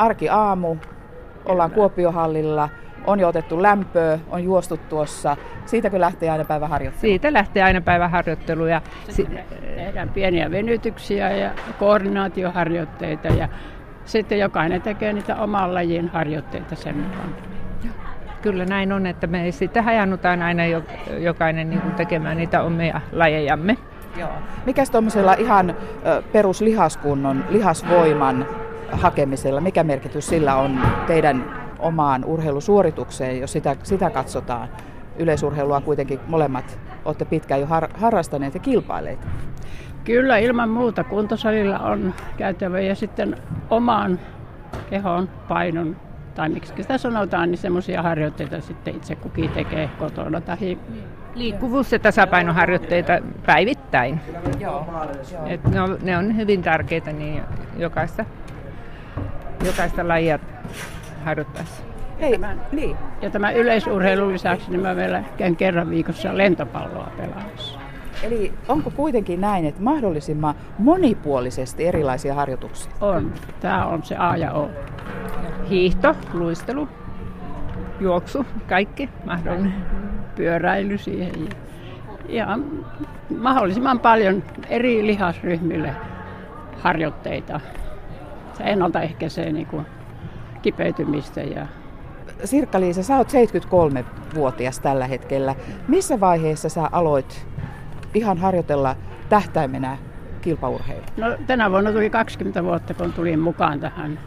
[0.00, 0.76] arki aamu,
[1.44, 2.68] ollaan Kuopiohallilla,
[3.06, 5.36] on jo otettu lämpöä, on juostu tuossa.
[5.66, 7.00] Siitäkö lähtee aina päivä harjoittelu?
[7.00, 8.66] Siitä lähtee aina päivä harjoittelu.
[8.66, 9.28] Ja si-
[9.76, 13.48] tehdään pieniä venytyksiä ja koordinaatioharjoitteita ja
[14.04, 17.34] sitten jokainen tekee niitä oman lajin harjoitteita sen mukaan.
[18.42, 20.62] Kyllä näin on, että me sitten hajannutaan aina
[21.18, 23.76] jokainen niin kuin tekemään niitä omia lajejamme.
[24.16, 24.30] Joo.
[24.66, 25.74] Mikäs tuommoisella ihan
[26.32, 28.46] peruslihaskunnon, lihasvoiman
[28.92, 31.44] hakemisella, mikä merkitys sillä on teidän
[31.78, 34.68] omaan urheilusuoritukseen, jos sitä, sitä katsotaan?
[35.18, 39.26] Yleisurheilua kuitenkin molemmat olette pitkään jo har, harrastaneet ja kilpaileet.
[40.04, 43.36] Kyllä, ilman muuta kuntosalilla on käytävä ja sitten
[43.70, 44.18] omaan
[44.90, 45.96] kehon painon
[46.34, 50.40] tai miksi sitä sanotaan, niin semmoisia harjoitteita sitten itse kukin tekee kotona.
[50.40, 50.78] Tai...
[51.34, 53.12] Liikkuvuus- ja tasapainoharjoitteita
[53.46, 54.20] päivittäin.
[54.60, 54.86] Joo.
[55.46, 57.42] Et ne, on, ne on hyvin tärkeitä niin
[57.78, 58.24] jokaista,
[59.64, 60.38] jokaista lajia
[61.24, 61.82] harjoittaessa.
[62.20, 62.96] Hei, tämän, niin.
[63.22, 67.78] Ja tämä yleisurheilun lisäksi niin mä vielä käyn kerran viikossa lentopalloa pelaamassa.
[68.22, 72.92] Eli onko kuitenkin näin, että mahdollisimman monipuolisesti erilaisia harjoituksia?
[73.00, 73.32] On.
[73.60, 74.70] Tämä on se A ja O.
[75.70, 76.88] Hiihto, luistelu,
[78.00, 79.74] juoksu, kaikki mahdollinen.
[80.36, 81.32] Pyöräily siihen.
[82.28, 82.58] Ja
[83.38, 85.96] mahdollisimman paljon eri lihasryhmille
[86.80, 87.60] harjoitteita.
[88.60, 89.86] Se ennaltaehkäisee niin kuin
[90.62, 91.66] kipeytymistä ja
[92.44, 95.54] Sirkka-Liisa, sä oot 73-vuotias tällä hetkellä.
[95.88, 97.46] Missä vaiheessa sä aloit
[98.14, 98.96] ihan harjoitella
[99.28, 99.98] tähtäimenä
[100.42, 101.02] kilpaurheilu?
[101.16, 104.18] No, tänä vuonna tuli 20 vuotta, kun tulin mukaan tähän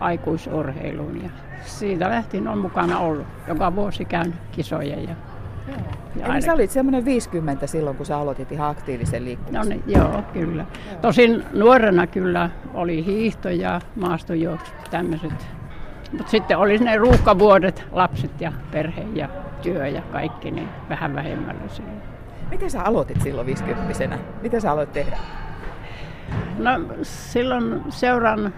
[0.00, 1.22] aikuisurheiluun.
[1.22, 1.30] Ja
[1.64, 3.26] siitä lähtien on mukana ollut.
[3.48, 5.00] Joka vuosi käyn kisoja.
[5.00, 5.14] Ja,
[6.16, 9.60] ja Eli sä olit semmoinen 50 silloin, kun sä aloitit ihan aktiivisen liikkumisen.
[9.60, 10.66] No niin, joo, kyllä.
[10.90, 11.00] Joo.
[11.00, 15.46] Tosin nuorena kyllä oli hiihto ja maastojuoksu, tämmöiset.
[16.12, 19.28] Mutta sitten oli ne ruuhkavuodet, lapset ja perhe ja
[19.62, 22.02] työ ja kaikki, niin vähän vähemmällä silloin.
[22.50, 25.18] Miten sä aloitit silloin 50 Mitä sä aloit tehdä?
[26.58, 26.70] No
[27.02, 28.54] silloin seuran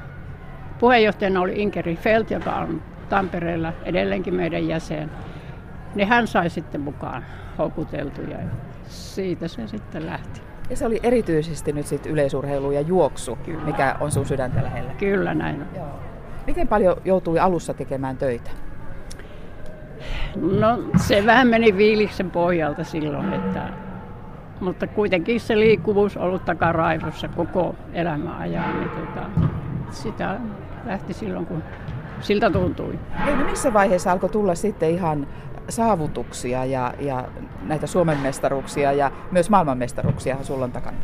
[0.78, 5.10] puheenjohtajana oli Inkeri Felt, joka on Tampereella edelleenkin meidän jäsen.
[5.94, 7.25] Niin hän sai sitten mukaan
[7.59, 8.49] houkuteltuja ja
[8.87, 10.41] siitä se sitten lähti.
[10.71, 13.65] Ja se oli erityisesti nyt sitten yleisurheilu ja juoksu, Kyllä.
[13.65, 14.93] mikä on sun sydäntä lähellä.
[14.99, 15.69] Kyllä näin on.
[15.76, 16.00] Joo.
[16.47, 18.50] Miten paljon joutui alussa tekemään töitä?
[20.37, 23.69] No se vähän meni viiliksen pohjalta silloin, että,
[24.60, 28.81] mutta kuitenkin se liikkuvuus on ollut takaraivossa koko elämän ajan.
[28.81, 29.26] Niin tota,
[29.91, 30.37] sitä
[30.87, 31.62] lähti silloin, kun
[32.20, 32.99] siltä tuntui.
[33.26, 35.26] Ei, no missä vaiheessa alkoi tulla sitten ihan
[35.68, 37.24] saavutuksia ja, ja
[37.62, 40.96] näitä Suomen mestaruuksia ja myös maailmanmestaruuksia sulla on takana?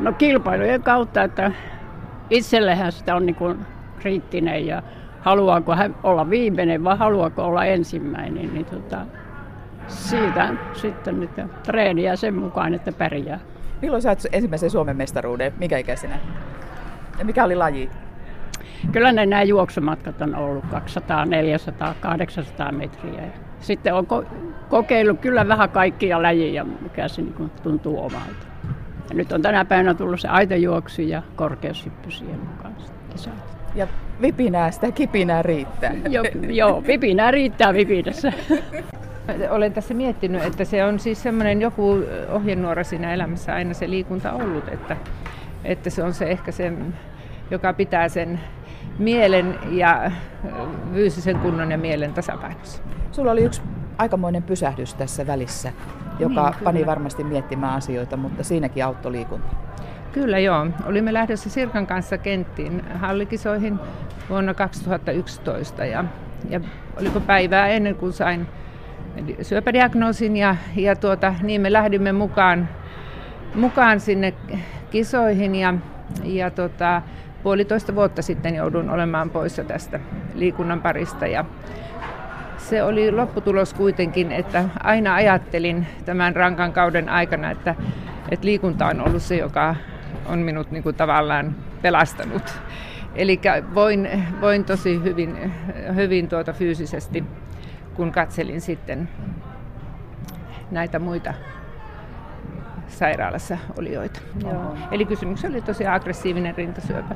[0.00, 1.52] No kilpailujen kautta, että
[2.30, 3.58] itsellehän sitä on niin kuin
[3.98, 4.82] kriittinen ja
[5.20, 9.06] haluaako hän olla viimeinen vai haluaako olla ensimmäinen, niin tota,
[9.86, 11.30] siitä sitten nyt
[11.62, 13.40] treeniä sen mukaan, että pärjää.
[13.82, 15.52] Milloin sait ensimmäisen Suomen mestaruuden?
[15.58, 16.18] Mikä ikäisenä?
[17.18, 17.90] Ja mikä oli laji?
[18.92, 23.22] Kyllä ne nämä juoksumatkat on ollut 200, 400, 800 metriä.
[23.62, 24.26] Sitten on ko-
[24.68, 28.46] kokeillut kyllä vähän kaikkia lajeja, mikä se niin tuntuu omalta.
[29.08, 32.74] Ja nyt on tänä päivänä tullut se aitojuoksu ja korkeushyppy siihen mukaan.
[33.74, 33.86] Ja
[34.22, 35.92] vipinää sitä kipinää riittää.
[36.10, 38.32] Jo, joo, vipinää riittää vipinässä.
[39.50, 44.32] Olen tässä miettinyt, että se on siis semmoinen joku ohjenuora siinä elämässä aina se liikunta
[44.32, 44.96] ollut, että,
[45.64, 46.72] että se on se ehkä se,
[47.50, 48.40] joka pitää sen
[48.98, 50.10] mielen ja
[50.92, 52.82] fyysisen kunnon ja mielen tasapainossa.
[53.12, 53.62] Sulla oli yksi
[53.98, 55.72] aikamoinen pysähdys tässä välissä,
[56.18, 59.56] joka niin, pani varmasti miettimään asioita, mutta siinäkin auttoi liikunta.
[60.12, 60.66] Kyllä joo.
[60.86, 63.78] Olimme lähdössä Sirkan kanssa kenttiin hallikisoihin
[64.28, 66.04] vuonna 2011 ja,
[66.48, 66.60] ja
[67.00, 68.46] oliko päivää ennen kuin sain
[69.42, 72.68] syöpädiagnoosin ja, ja tuota, niin me lähdimme mukaan,
[73.54, 74.34] mukaan sinne
[74.90, 75.74] kisoihin ja,
[76.24, 77.02] ja tota,
[77.42, 80.00] puolitoista vuotta sitten joudun olemaan poissa tästä
[80.34, 81.44] liikunnan parista ja
[82.58, 87.74] se oli lopputulos kuitenkin, että aina ajattelin tämän rankan kauden aikana, että,
[88.30, 89.76] että liikunta on ollut se, joka
[90.26, 92.42] on minut niin kuin tavallaan pelastanut.
[93.14, 93.40] Eli
[93.74, 94.08] voin,
[94.40, 95.52] voin tosi hyvin,
[95.94, 97.24] hyvin tuota fyysisesti,
[97.94, 99.08] kun katselin sitten
[100.70, 101.34] näitä muita
[102.98, 104.20] sairaalassa olijoita.
[104.44, 104.76] Joo.
[104.90, 107.14] Eli kysymys oli tosiaan aggressiivinen rintasyöpä.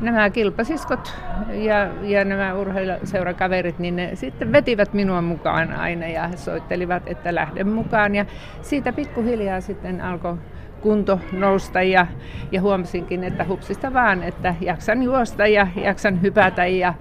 [0.00, 1.14] Nämä kilpasiskot
[1.52, 7.68] ja, ja nämä urheiluseurakaverit, niin ne sitten vetivät minua mukaan aina ja soittelivat, että lähden
[7.68, 8.14] mukaan.
[8.14, 8.26] Ja
[8.62, 10.36] siitä pikkuhiljaa sitten alkoi
[10.80, 12.06] kunto nousta ja,
[12.52, 16.94] ja huomasinkin, että hupsista vaan, että jaksan juosta ja jaksan hypätä ja,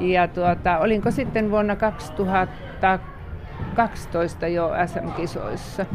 [0.00, 5.86] ja tuota, olinko sitten vuonna 2012 jo SM-kisoissa.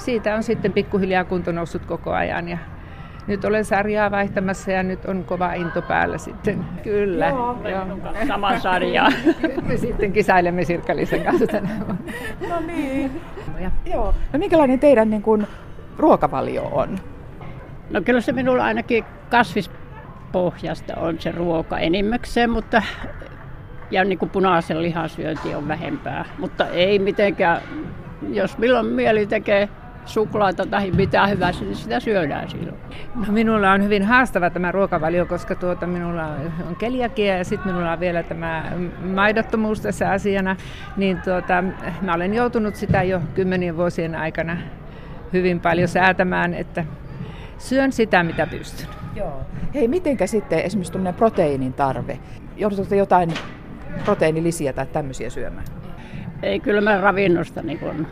[0.00, 2.58] Siitä on sitten pikkuhiljaa kunto noussut koko ajan ja
[3.26, 6.64] nyt olen sarjaa vaihtamassa ja nyt on kova into päällä sitten.
[6.82, 7.28] Kyllä.
[7.28, 7.86] Joo, joo.
[8.26, 9.12] sama sarja.
[9.62, 11.98] me sitten kisailemme Sirkkalisen kanssa tänään.
[12.48, 13.20] no niin.
[13.60, 13.70] Ja.
[13.86, 14.14] Joo.
[14.32, 15.46] No minkälainen teidän niin kuin,
[15.98, 16.98] ruokavalio on?
[17.90, 22.82] No kyllä se minulla ainakin kasvispohjasta on se ruoka enimmäkseen, mutta
[23.90, 26.24] ja niin kuin punaisen lihan syönti on vähempää.
[26.38, 27.62] Mutta ei mitenkään,
[28.32, 29.68] jos milloin mieli tekee
[30.04, 32.78] suklaata tai mitä hyvää, niin sitä syödään silloin.
[33.14, 36.26] No, minulla on hyvin haastava tämä ruokavalio, koska tuota, minulla
[36.68, 38.72] on keliakia ja sitten minulla on vielä tämä
[39.14, 40.56] maidottomuus tässä asiana.
[40.96, 41.64] Niin tuota,
[42.02, 44.56] mä olen joutunut sitä jo kymmenien vuosien aikana
[45.32, 46.84] hyvin paljon säätämään, että
[47.58, 48.88] syön sitä, mitä pystyn.
[49.14, 49.40] Joo.
[49.74, 52.18] Hei, mitenkä sitten esimerkiksi proteiinin tarve?
[52.56, 53.30] Joudutko jotain
[54.04, 55.66] proteiinilisiä tai tämmöisiä syömään?
[56.42, 58.06] Ei, kyllä mä ravinnosta niin kun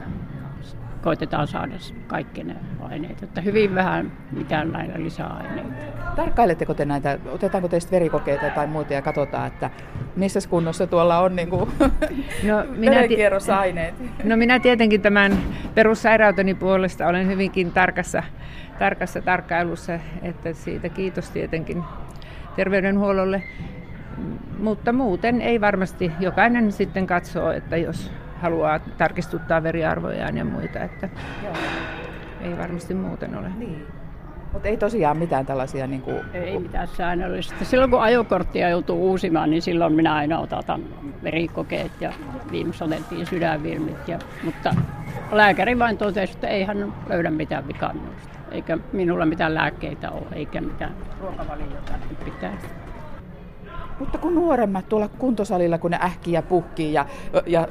[1.02, 1.74] koitetaan saada
[2.06, 5.70] kaikki ne aineet, että hyvin vähän mitään näitä lisäaineita.
[6.16, 9.70] Tarkkailetteko te näitä, otetaanko teistä verikokeita tai muuta ja katsotaan, että
[10.16, 11.70] missä kunnossa tuolla on niin kuin
[12.48, 13.94] no, minä verenkierrosaineet?
[14.24, 15.38] No minä tietenkin tämän
[15.74, 18.22] perussairauteni puolesta olen hyvinkin tarkassa,
[18.78, 21.84] tarkassa tarkkailussa, että siitä kiitos tietenkin
[22.56, 23.42] terveydenhuollolle.
[24.58, 31.08] Mutta muuten ei varmasti, jokainen sitten katsoo, että jos haluaa tarkistuttaa veriarvojaan ja muita, että
[31.44, 31.54] Joo.
[32.40, 33.48] ei varmasti muuten ole.
[33.58, 33.86] Niin.
[34.52, 35.86] Mutta ei tosiaan mitään tällaisia...
[35.86, 36.20] Niin kuin...
[36.32, 37.64] Ei mitään säännöllistä.
[37.64, 40.82] Silloin kun ajokorttia joutuu uusimaan, niin silloin minä aina otan
[41.22, 42.12] verikokeet ja
[42.50, 44.08] viimeksi otettiin sydänvirmit.
[44.08, 44.74] Ja, mutta
[45.32, 48.38] lääkäri vain totesi, että ei hän löydä mitään vikannusta.
[48.50, 51.92] Eikä minulla mitään lääkkeitä ole, eikä mitään ruokavaliota
[52.24, 52.52] pitää.
[53.98, 57.06] Mutta kun nuoremmat tuolla kuntosalilla, kun ne ähkii ja puhkii ja,
[57.46, 57.68] ja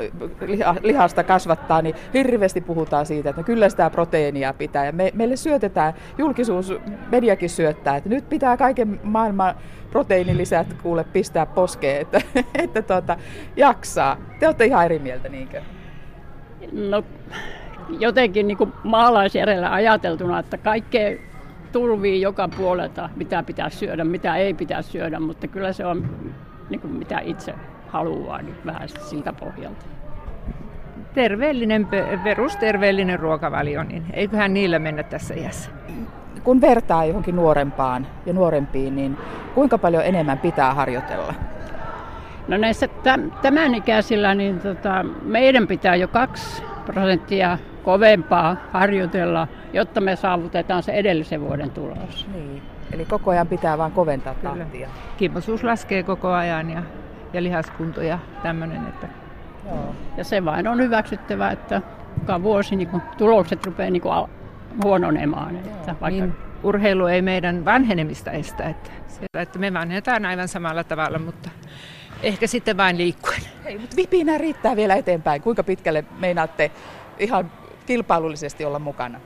[0.82, 4.86] lihasta kasvattaa, niin hirveästi puhutaan siitä, että kyllä sitä proteiinia pitää.
[4.86, 6.74] Ja me, meille syötetään, julkisuus,
[7.12, 9.56] mediakin syöttää, että nyt pitää kaiken maailman
[9.92, 12.22] proteiinilisät kuule pistää poskeen, että,
[12.64, 13.18] että tuota,
[13.56, 14.18] jaksaa.
[14.40, 15.62] Te olette ihan eri mieltä, niinkö?
[16.72, 17.04] No
[18.00, 21.18] jotenkin niin kuin maalaisjärjellä ajateltuna, että kaikkea
[21.78, 26.10] tulvii joka puolelta, mitä pitää syödä, mitä ei pitää syödä, mutta kyllä se on
[26.70, 27.54] niin kuin mitä itse
[27.88, 29.86] haluaa niin vähän siltä pohjalta.
[31.14, 31.88] Terveellinen,
[32.24, 35.70] perusterveellinen ruokavalio, niin eiköhän niillä mennä tässä iässä.
[36.44, 39.18] Kun vertaa johonkin nuorempaan ja nuorempiin, niin
[39.56, 41.34] kuinka paljon enemmän pitää harjoitella?
[42.48, 42.88] No näissä
[43.42, 50.92] tämän ikäisillä, niin tota, meidän pitää jo kaksi prosenttia kovempaa harjoitella, jotta me saavutetaan se
[50.92, 52.28] edellisen vuoden tulos.
[52.34, 52.62] Niin.
[52.92, 54.56] Eli koko ajan pitää vain koventaa Kyllä.
[54.56, 54.90] tahtia.
[55.18, 56.84] Kimmosuus laskee koko ajan ja,
[57.34, 58.88] ja lihaskunto ja tämmöinen.
[58.88, 59.08] Että...
[59.66, 59.96] Joo.
[60.18, 61.82] Ja se vain on hyväksyttävä, että
[62.20, 64.28] joka vuosi niin kun, tulokset rupeaa niin al-
[64.84, 65.56] huononemaan.
[65.56, 66.08] Että vaikka...
[66.08, 66.34] niin,
[66.64, 68.64] urheilu ei meidän vanhenemista estä.
[68.64, 71.50] Että, se, että me vanhetaan aivan samalla tavalla, mutta
[72.24, 73.42] ehkä sitten vain liikkuen.
[73.64, 75.42] Hei, mutta vipinä riittää vielä eteenpäin.
[75.42, 76.72] Kuinka pitkälle meinaatte
[77.20, 77.52] ihan
[77.88, 79.20] kilpailullisesti olla mukana?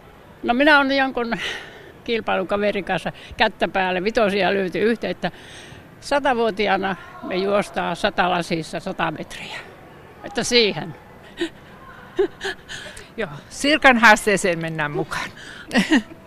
[0.43, 1.33] No minä olen jonkun
[2.03, 5.31] kilpailukaverin kanssa kättä päälle vitosia löyty yhteen, että
[5.99, 9.59] satavuotiaana me juostaan lasissa sata metriä.
[10.24, 10.95] Että siihen.
[13.17, 15.29] Joo, Sirkan haasteeseen mennään mukaan.